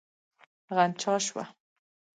[0.75, 1.45] غنجا شوه.